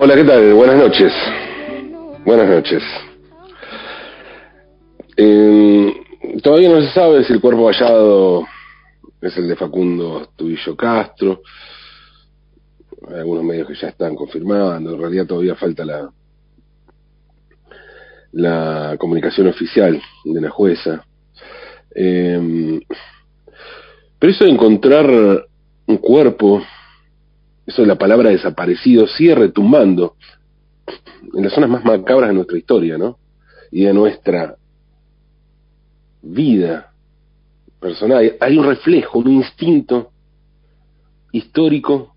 [0.00, 0.54] Hola, ¿qué tal?
[0.54, 1.12] Buenas noches.
[2.24, 2.84] Buenas noches.
[5.16, 5.92] Eh,
[6.40, 8.46] todavía no se sabe si el cuerpo hallado
[9.20, 11.42] es el de Facundo Tubillo Castro.
[13.08, 14.92] Hay algunos medios que ya están confirmando.
[14.92, 16.08] En realidad todavía falta la,
[18.30, 21.04] la comunicación oficial de la jueza.
[21.92, 22.80] Eh,
[24.16, 25.10] pero eso de encontrar
[25.86, 26.62] un cuerpo
[27.68, 30.16] eso de la palabra desaparecido sigue retumbando
[31.34, 33.18] en las zonas más macabras de nuestra historia, ¿no?
[33.70, 34.56] Y de nuestra
[36.22, 36.94] vida
[37.78, 38.36] personal.
[38.40, 40.12] Hay un reflejo, un instinto
[41.30, 42.14] histórico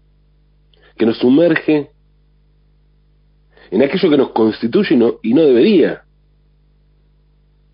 [0.95, 1.91] que nos sumerge
[3.71, 6.03] en aquello que nos constituye y no, y no debería.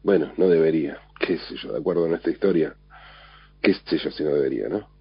[0.02, 0.98] Bueno, no debería.
[1.20, 1.74] ¿Qué sé yo?
[1.74, 2.76] De acuerdo a nuestra historia.
[3.62, 4.97] ¿Qué sé yo si no debería, no?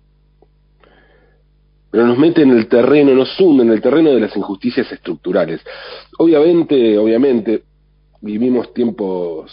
[1.97, 5.63] Pero nos mete en el terreno, nos sume en el terreno de las injusticias estructurales.
[6.19, 7.63] Obviamente, obviamente,
[8.21, 9.51] vivimos tiempos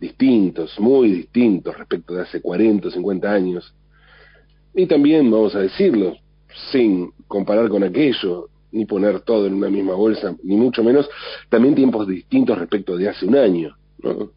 [0.00, 3.72] distintos, muy distintos respecto de hace 40 o 50 años.
[4.74, 6.16] Y también, vamos a decirlo,
[6.72, 11.08] sin comparar con aquello, ni poner todo en una misma bolsa, ni mucho menos,
[11.48, 14.32] también tiempos distintos respecto de hace un año, ¿no?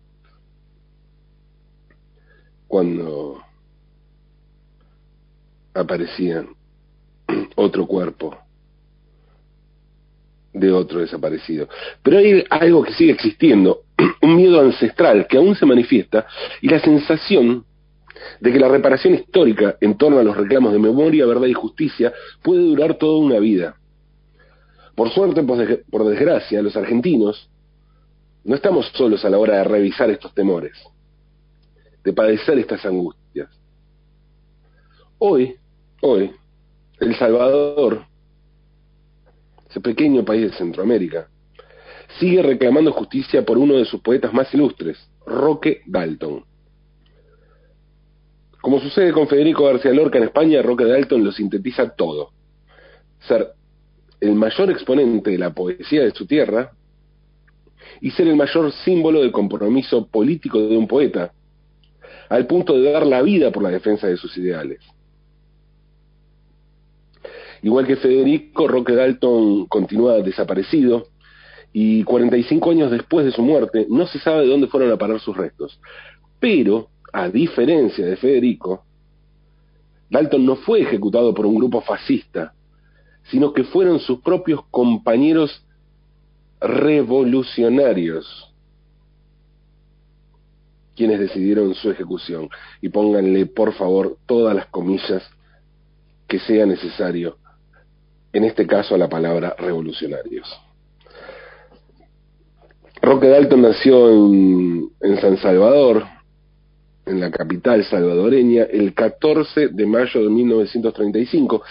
[2.67, 3.39] Cuando
[5.73, 6.49] aparecían
[7.55, 8.37] otro cuerpo
[10.53, 11.67] de otro desaparecido.
[12.01, 13.81] Pero hay algo que sigue existiendo,
[14.21, 16.25] un miedo ancestral que aún se manifiesta
[16.61, 17.65] y la sensación
[18.39, 22.13] de que la reparación histórica en torno a los reclamos de memoria, verdad y justicia
[22.41, 23.75] puede durar toda una vida.
[24.95, 27.49] Por suerte, por desgracia, los argentinos
[28.45, 30.77] no estamos solos a la hora de revisar estos temores,
[32.03, 33.49] de padecer estas angustias.
[35.17, 35.55] Hoy,
[36.01, 36.31] hoy,
[36.99, 38.05] el Salvador,
[39.69, 41.27] ese pequeño país de Centroamérica,
[42.19, 46.43] sigue reclamando justicia por uno de sus poetas más ilustres, Roque Dalton.
[48.61, 52.31] Como sucede con Federico García Lorca en España, Roque Dalton lo sintetiza todo.
[53.27, 53.49] Ser
[54.19, 56.71] el mayor exponente de la poesía de su tierra
[58.01, 61.31] y ser el mayor símbolo del compromiso político de un poeta,
[62.29, 64.79] al punto de dar la vida por la defensa de sus ideales.
[67.65, 71.07] Igual que Federico, Roque Dalton continúa desaparecido
[71.73, 75.19] y 45 años después de su muerte no se sabe de dónde fueron a parar
[75.19, 75.79] sus restos.
[76.39, 78.83] Pero, a diferencia de Federico,
[80.11, 82.53] Dalton no fue ejecutado por un grupo fascista,
[83.31, 85.65] sino que fueron sus propios compañeros
[86.61, 88.53] revolucionarios
[90.95, 92.47] quienes decidieron su ejecución.
[92.79, 95.27] Y pónganle, por favor, todas las comillas
[96.27, 97.37] que sea necesario
[98.35, 100.45] en este caso a la palabra revolucionarios.
[103.01, 104.91] Roque Dalton nació en,
[105.21, 106.03] San Salvador,
[107.05, 111.63] en la capital salvadoreña, el 14 de mayo de 1935.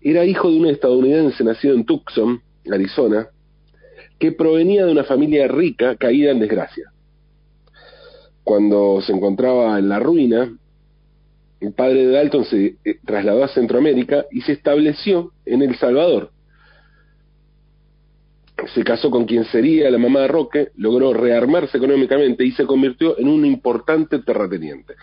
[0.00, 3.28] Era hijo de un estadounidense nacido en Tucson, Arizona,
[4.18, 6.90] que provenía de una familia rica caída en desgracia.
[8.42, 10.52] Cuando se encontraba en la ruina,
[11.60, 16.30] el padre de Dalton se eh, trasladó a Centroamérica y se estableció en El Salvador.
[18.74, 23.18] Se casó con quien sería la mamá de Roque, logró rearmarse económicamente y se convirtió
[23.18, 24.94] en un importante terrateniente.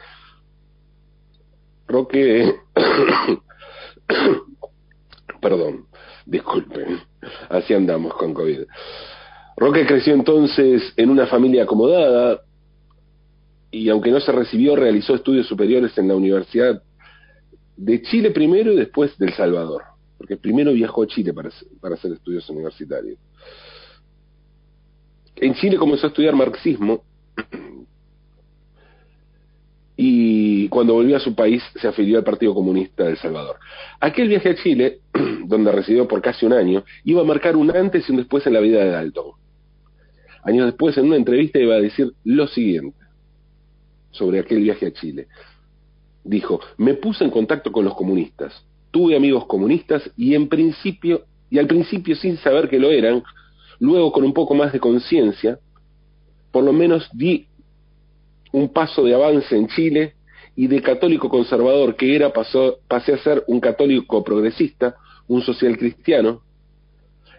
[1.87, 2.55] Roque,
[5.41, 5.85] perdón,
[6.25, 6.99] disculpen,
[7.49, 8.61] así andamos con COVID.
[9.57, 12.41] Roque creció entonces en una familia acomodada,
[13.75, 16.81] y aunque no se recibió, realizó estudios superiores en la Universidad
[17.75, 19.83] de Chile primero y después del Salvador,
[20.17, 23.19] porque primero viajó a Chile para, hacer estudios universitarios.
[25.35, 27.03] En Chile comenzó a estudiar marxismo
[29.97, 33.57] y cuando volvió a su país se afilió al Partido Comunista de El Salvador.
[33.99, 34.99] Aquel viaje a Chile,
[35.47, 38.53] donde residió por casi un año, iba a marcar un antes y un después en
[38.53, 39.31] la vida de Dalton.
[40.43, 43.04] Años después, en una entrevista, iba a decir lo siguiente
[44.15, 45.27] sobre aquel viaje a Chile.
[46.23, 51.59] Dijo, me puse en contacto con los comunistas, tuve amigos comunistas y en principio, y
[51.59, 53.23] al principio sin saber que lo eran,
[53.79, 55.59] luego con un poco más de conciencia,
[56.51, 57.47] por lo menos di
[58.51, 60.13] un paso de avance en Chile
[60.55, 64.95] y de católico conservador que era pasó, pasé a ser un católico progresista,
[65.27, 66.41] un social cristiano.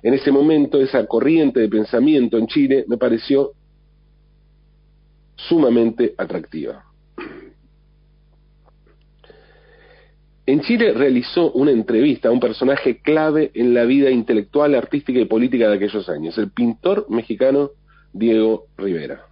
[0.02, 3.52] En ese momento esa corriente de pensamiento en Chile me pareció
[5.36, 6.84] sumamente atractiva.
[10.48, 15.24] En Chile realizó una entrevista a un personaje clave en la vida intelectual, artística y
[15.24, 17.70] política de aquellos años, el pintor mexicano
[18.12, 19.26] Diego Rivera.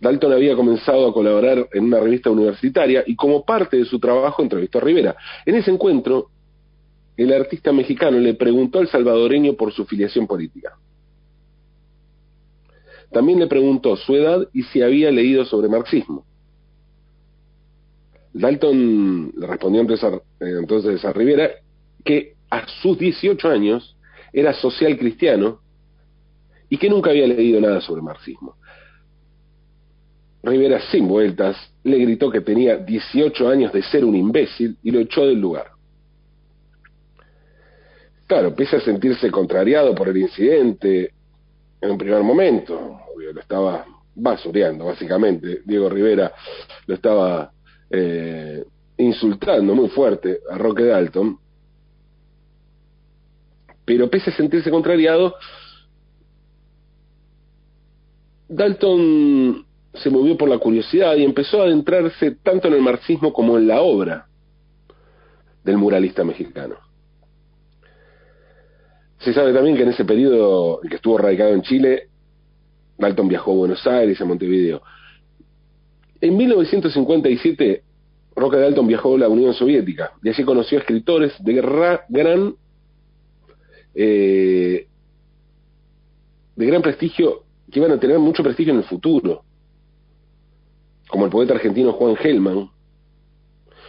[0.00, 4.42] Dalton había comenzado a colaborar en una revista universitaria y como parte de su trabajo
[4.42, 5.16] entrevistó a Rivera.
[5.44, 6.28] En ese encuentro,
[7.16, 10.76] el artista mexicano le preguntó al salvadoreño por su filiación política.
[13.16, 16.26] También le preguntó su edad y si había leído sobre marxismo.
[18.34, 21.48] Dalton le respondió entonces a, Rivera
[22.04, 23.96] que a sus 18 años
[24.34, 25.60] era social cristiano
[26.68, 28.56] y que nunca había leído nada sobre marxismo.
[30.42, 35.00] Rivera, sin vueltas, le gritó que tenía 18 años de ser un imbécil y lo
[35.00, 35.68] echó del lugar.
[38.26, 41.12] Claro, pese a sentirse contrariado por el incidente
[41.80, 43.84] en un primer momento, lo estaba
[44.14, 45.62] basureando, básicamente.
[45.64, 46.32] Diego Rivera
[46.86, 47.50] lo estaba
[47.90, 48.64] eh,
[48.98, 51.38] insultando muy fuerte a Roque Dalton,
[53.84, 55.34] pero pese a sentirse contrariado,
[58.48, 59.64] Dalton
[59.94, 63.66] se movió por la curiosidad y empezó a adentrarse tanto en el marxismo como en
[63.66, 64.26] la obra
[65.64, 66.76] del muralista mexicano.
[69.18, 72.08] Se sabe también que en ese periodo que estuvo radicado en Chile,
[72.98, 74.82] Dalton viajó a Buenos Aires, a Montevideo.
[76.20, 77.82] En 1957,
[78.34, 81.54] Roque Dalton viajó a la Unión Soviética y allí conoció a escritores de
[82.08, 82.54] gran,
[83.94, 84.86] eh,
[86.56, 89.42] de gran prestigio, que iban a tener mucho prestigio en el futuro,
[91.08, 92.70] como el poeta argentino Juan Gelman,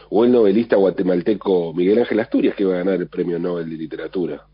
[0.09, 3.75] o el novelista guatemalteco Miguel Ángel Asturias, que iba a ganar el Premio Nobel de
[3.75, 4.45] Literatura.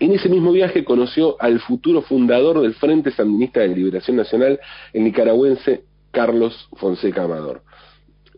[0.00, 4.60] En ese mismo viaje conoció al futuro fundador del Frente Sandinista de Liberación Nacional,
[4.92, 7.62] el nicaragüense Carlos Fonseca Amador.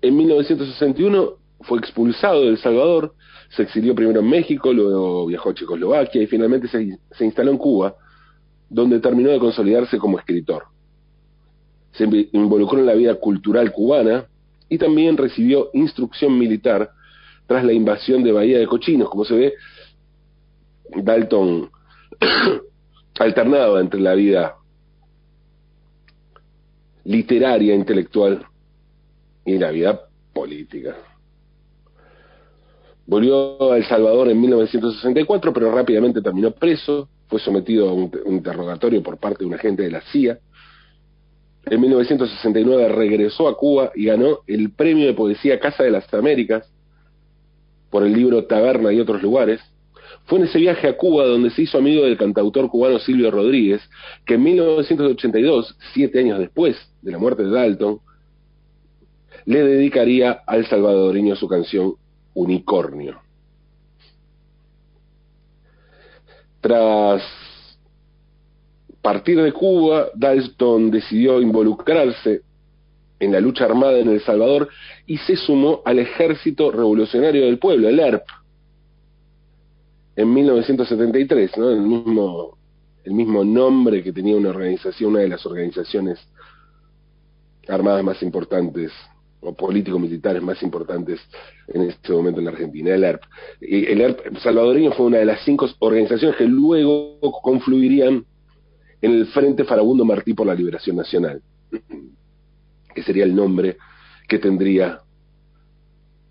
[0.00, 3.14] En 1961 fue expulsado de El Salvador,
[3.50, 7.58] se exilió primero en México, luego viajó a Checoslovaquia y finalmente se, se instaló en
[7.58, 7.94] Cuba,
[8.70, 10.64] donde terminó de consolidarse como escritor.
[11.92, 14.24] Se involucró en la vida cultural cubana
[14.70, 16.90] y también recibió instrucción militar
[17.46, 19.54] tras la invasión de Bahía de Cochinos, como se ve,
[20.96, 21.70] Dalton
[23.18, 24.56] alternaba entre la vida
[27.04, 28.44] literaria, intelectual
[29.44, 30.00] y la vida
[30.32, 30.96] política.
[33.06, 39.02] Volvió a El Salvador en 1964, pero rápidamente terminó preso, fue sometido a un, interrogatorio
[39.02, 40.38] por parte de un agente de la CIA.
[41.66, 46.72] En 1969 regresó a Cuba y ganó el premio de poesía Casa de las Américas
[47.90, 49.60] por el libro Taberna y otros lugares.
[50.30, 53.82] Fue en ese viaje a Cuba donde se hizo amigo del cantautor cubano Silvio Rodríguez,
[54.24, 57.98] que en 1982, siete años después de la muerte de Dalton,
[59.44, 61.94] le dedicaría al salvadoreño su canción
[62.34, 63.18] Unicornio.
[66.60, 67.24] Tras
[69.02, 72.42] partir de Cuba, Dalton decidió involucrarse
[73.18, 74.68] en la lucha armada en El Salvador
[75.08, 78.22] y se sumó al Ejército Revolucionario del Pueblo, el ERP,
[80.16, 81.70] en 1973, ¿no?
[81.70, 82.58] El mismo,
[83.04, 86.18] el mismo nombre que tenía una organización, una de las organizaciones
[87.68, 88.92] armadas más importantes
[89.40, 91.20] o político-militares más importantes
[91.68, 93.22] en este momento en la Argentina, el ERP.
[93.60, 98.24] El ERP salvadoreño fue una de las cinco organizaciones que luego confluirían
[99.00, 101.40] en el Frente Farabundo Martí por la Liberación Nacional,
[102.94, 103.78] que sería el nombre
[104.28, 105.00] que tendría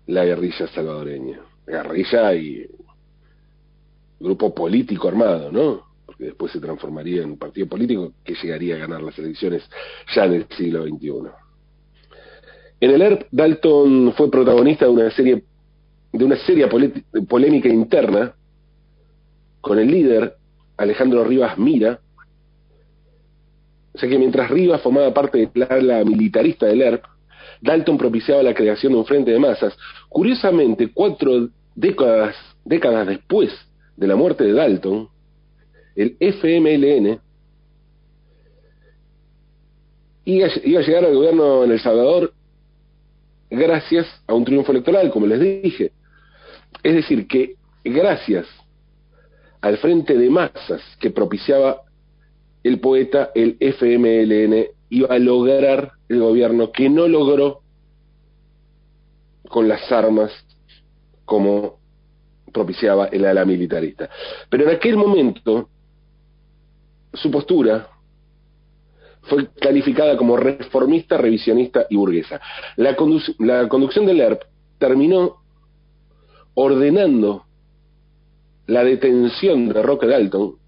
[0.06, 1.40] la guerrilla salvadoreña.
[1.66, 2.66] Guerrilla y
[4.20, 5.82] grupo político armado, ¿no?
[6.04, 9.62] Porque después se transformaría en un partido político que llegaría a ganar las elecciones
[10.14, 11.30] ya en el siglo XXI.
[12.80, 15.44] En el ERP, Dalton fue protagonista de una serie
[16.12, 16.68] de una seria
[17.28, 18.34] polémica interna
[19.60, 20.34] con el líder
[20.76, 22.00] Alejandro Rivas Mira.
[23.94, 27.04] O sea que mientras Rivas formaba parte de la militarista del ERP,
[27.60, 29.76] Dalton propiciaba la creación de un frente de masas.
[30.08, 32.34] Curiosamente, cuatro décadas,
[32.64, 33.52] décadas después
[34.00, 35.10] de la muerte de Dalton,
[35.94, 37.20] el FMLN
[40.24, 42.32] iba, a llegar al gobierno en El Salvador
[43.50, 45.92] gracias a un triunfo electoral, como les dije.
[46.82, 48.46] Es decir, que gracias
[49.60, 51.82] al frente de masas que propiciaba
[52.62, 57.60] el poeta, el FMLN iba a lograr el gobierno que no logró
[59.50, 60.32] con las armas
[61.26, 61.79] como
[62.52, 64.08] propiciaba el ala militarista.
[64.48, 65.68] Pero en aquel momento,
[67.12, 67.88] su postura
[69.22, 72.40] fue calificada como reformista, revisionista y burguesa.
[72.76, 72.96] La,
[73.38, 74.42] la conducción del ERP
[74.78, 75.36] terminó
[76.54, 77.44] ordenando
[78.66, 80.59] la detención de Roque Dalton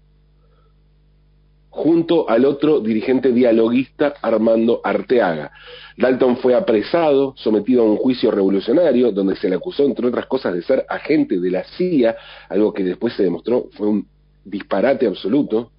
[1.73, 5.51] junto al otro dirigente dialoguista Armando Arteaga.
[5.97, 10.53] Dalton fue apresado, sometido a un juicio revolucionario, donde se le acusó, entre otras cosas,
[10.53, 12.15] de ser agente de la CIA,
[12.49, 14.07] algo que después se demostró fue un
[14.45, 15.71] disparate absoluto.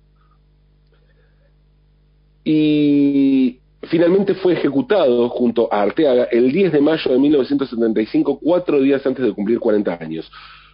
[2.43, 9.07] Y finalmente fue ejecutado junto a Arteaga el 10 de mayo de 1975, cuatro días
[9.07, 10.29] antes de cumplir 40 años.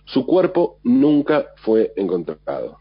[0.06, 2.78] Su cuerpo nunca fue encontrado.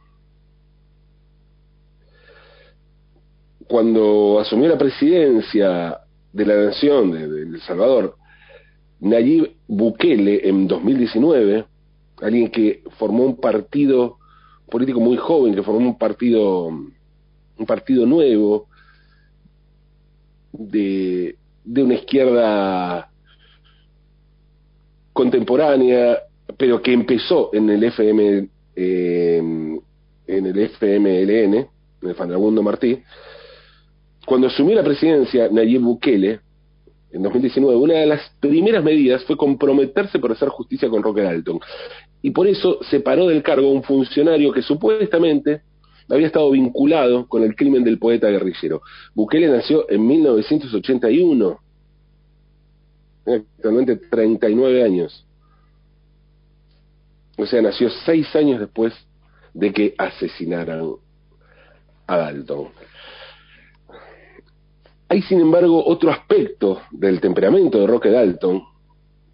[3.69, 5.99] Cuando asumió la presidencia
[6.33, 8.15] de la nación de, El Salvador,
[8.99, 11.65] Nayib Bukele en 2019,
[12.19, 14.17] alguien que formó un partido
[14.71, 18.67] político muy joven, que formó un partido, un partido nuevo
[20.51, 23.11] de, una izquierda
[25.13, 26.17] contemporánea,
[26.57, 31.69] pero que empezó en el FM, eh, en el FMLN, en
[32.01, 33.03] el Fandramundo Martí,
[34.25, 36.39] cuando asumió la presidencia Nayib Bukele,
[37.11, 41.59] en 2019, una de las primeras medidas fue comprometerse por hacer justicia con Roque Dalton.
[42.21, 45.61] Y por eso separó del cargo a un funcionario que supuestamente
[46.07, 48.81] había estado vinculado con el crimen del poeta guerrillero.
[49.15, 51.59] Bukele nació en 1981,
[53.25, 55.25] actualmente 39 años.
[57.37, 58.93] O sea, nació seis años después
[59.53, 60.91] de que asesinaran
[62.05, 62.67] a Dalton.
[65.09, 68.63] Hay, sin embargo, otro aspecto del temperamento de Roque Dalton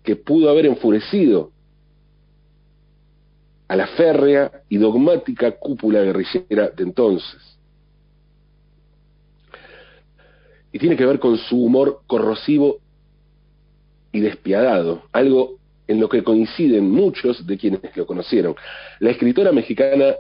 [0.04, 1.52] que pudo haber enfurecido
[3.68, 7.58] a la férrea y dogmática cúpula guerrillera de entonces.
[10.72, 12.78] Y tiene que ver con su humor corrosivo
[14.14, 18.56] y despiadado, algo en lo que coinciden muchos de quienes lo conocieron.
[19.00, 20.16] La escritora mexicana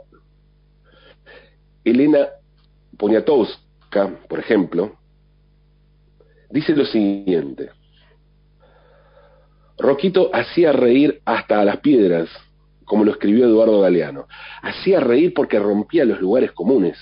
[1.86, 2.28] Elena
[2.98, 4.98] Poniatowska, por ejemplo,
[6.50, 7.70] dice lo siguiente.
[9.78, 12.30] Roquito hacía reír hasta a las piedras,
[12.86, 14.28] como lo escribió Eduardo Galeano.
[14.62, 16.98] Hacía reír porque rompía los lugares comunes.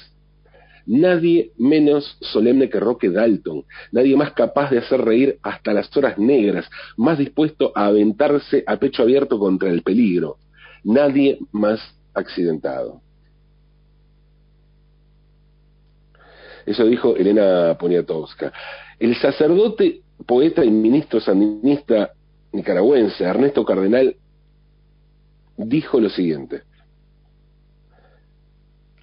[0.85, 6.17] Nadie menos solemne que Roque Dalton, nadie más capaz de hacer reír hasta las horas
[6.17, 10.37] negras, más dispuesto a aventarse a pecho abierto contra el peligro,
[10.83, 11.79] nadie más
[12.13, 13.02] accidentado.
[16.65, 18.53] Eso dijo Elena Poniatowska.
[18.99, 22.11] El sacerdote, poeta y ministro sandinista
[22.53, 24.15] nicaragüense, Ernesto Cardenal,
[25.57, 26.63] dijo lo siguiente.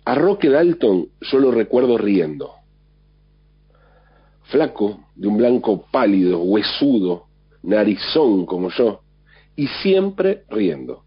[0.04, 2.54] A Roque Dalton yo lo recuerdo riendo.
[4.44, 7.26] Flaco, de un blanco pálido, huesudo,
[7.62, 9.02] narizón como yo,
[9.54, 11.04] y siempre riendo.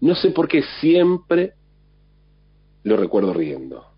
[0.00, 1.54] No sé por qué siempre
[2.84, 3.91] lo recuerdo riendo.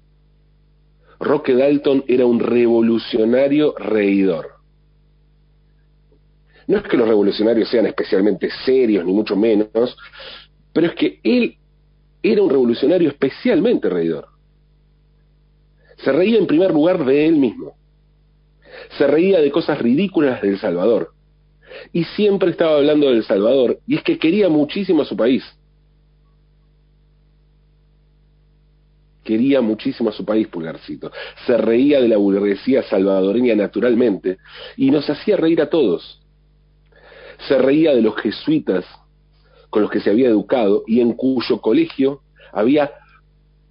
[1.24, 4.54] Roque Dalton era un revolucionario reidor.
[6.66, 9.96] No es que los revolucionarios sean especialmente serios, ni mucho menos,
[10.72, 11.56] pero es que él
[12.22, 14.28] era un revolucionario especialmente reidor.
[15.96, 17.76] Se reía en primer lugar de él mismo.
[18.98, 21.12] Se reía de cosas ridículas del Salvador.
[21.92, 25.44] Y siempre estaba hablando del Salvador, y es que quería muchísimo a su país.
[29.24, 31.10] Quería muchísimo a su país, Pulgarcito.
[31.46, 34.38] Se reía de la burguesía salvadoreña naturalmente
[34.76, 36.20] y nos hacía reír a todos.
[37.48, 38.84] Se reía de los jesuitas
[39.70, 42.20] con los que se había educado y en cuyo colegio
[42.52, 42.92] había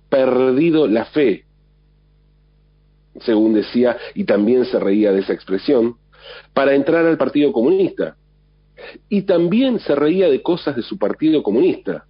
[0.10, 1.46] perdido la fe,
[3.22, 5.96] según decía, y también se reía de esa expresión,
[6.54, 8.18] para entrar al Partido Comunista.
[9.08, 12.06] Y también se reía de cosas de su Partido Comunista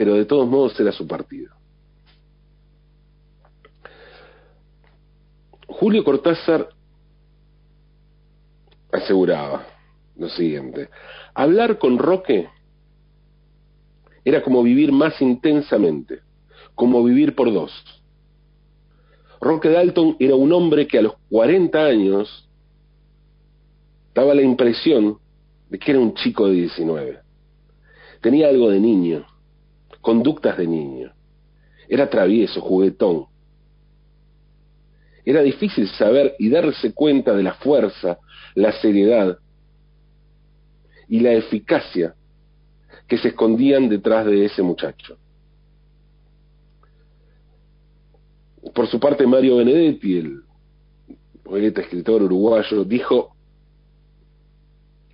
[0.00, 1.54] pero de todos modos era su partido.
[5.66, 6.70] Julio Cortázar
[8.90, 9.66] aseguraba
[10.16, 10.88] lo siguiente,
[11.34, 12.48] hablar con Roque
[14.24, 16.20] era como vivir más intensamente,
[16.74, 17.70] como vivir por dos.
[19.38, 22.48] Roque Dalton era un hombre que a los 40 años
[24.14, 25.18] daba la impresión
[25.68, 27.18] de que era un chico de 19.
[28.22, 29.26] Tenía algo de niño,
[30.00, 31.12] conductas de niño.
[31.88, 33.26] Era travieso, juguetón.
[35.24, 38.18] Era difícil saber y darse cuenta de la fuerza,
[38.54, 39.38] la seriedad
[41.08, 42.14] y la eficacia
[43.06, 45.18] que se escondían detrás de ese muchacho.
[48.74, 50.42] por su parte, Mario Benedetti, el
[51.42, 53.34] poeta escritor uruguayo, dijo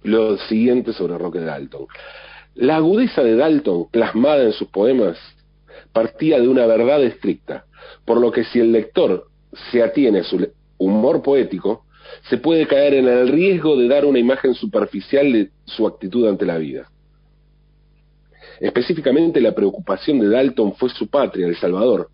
[0.02, 1.86] lo siguiente sobre Roque Dalton.
[2.56, 5.18] La agudeza de Dalton, plasmada en sus poemas,
[5.92, 7.66] partía de una verdad estricta,
[8.06, 9.26] por lo que si el lector
[9.70, 10.48] se atiene a su
[10.78, 11.84] humor poético,
[12.30, 16.46] se puede caer en el riesgo de dar una imagen superficial de su actitud ante
[16.46, 16.88] la vida.
[18.58, 22.08] Específicamente la preocupación de Dalton fue su patria, El Salvador,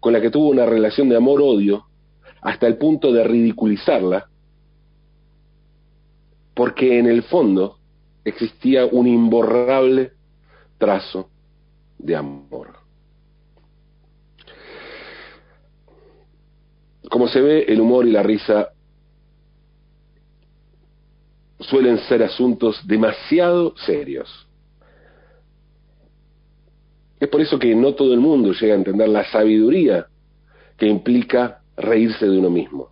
[0.00, 1.86] con la que tuvo una relación de amor-odio
[2.42, 4.26] hasta el punto de ridiculizarla,
[6.54, 7.78] porque en el fondo
[8.24, 10.12] existía un imborrable
[10.78, 11.28] trazo
[11.98, 12.74] de amor.
[17.08, 18.70] Como se ve, el humor y la risa
[21.60, 24.48] suelen ser asuntos demasiado serios.
[27.20, 30.06] Es por eso que no todo el mundo llega a entender la sabiduría
[30.76, 32.91] que implica reírse de uno mismo.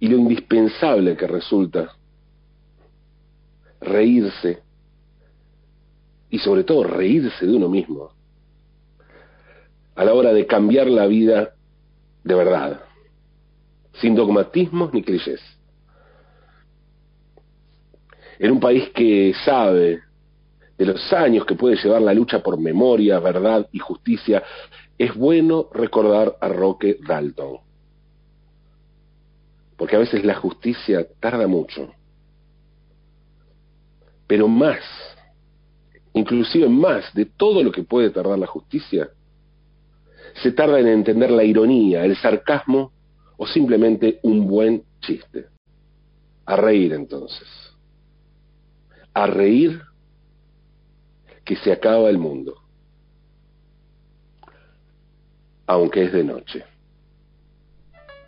[0.00, 1.96] Y lo indispensable que resulta
[3.80, 4.62] reírse
[6.30, 8.10] y sobre todo reírse de uno mismo
[9.94, 11.54] a la hora de cambiar la vida
[12.22, 12.80] de verdad,
[13.94, 15.40] sin dogmatismos ni clichés.
[18.38, 20.02] En un país que sabe
[20.76, 24.44] de los años que puede llevar la lucha por memoria, verdad y justicia,
[24.96, 27.58] es bueno recordar a Roque Dalton.
[29.78, 31.94] Porque a veces la justicia tarda mucho.
[34.26, 34.82] Pero más,
[36.12, 39.08] inclusive más de todo lo que puede tardar la justicia,
[40.42, 42.92] se tarda en entender la ironía, el sarcasmo
[43.36, 45.46] o simplemente un buen chiste.
[46.44, 47.48] A reír entonces.
[49.14, 49.80] A reír
[51.44, 52.56] que se acaba el mundo,
[55.66, 56.64] aunque es de noche.